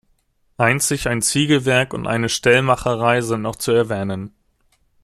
[0.57, 4.33] Einzig ein Ziegelwerk und eine Stellmacherei sind noch zu erwähnen.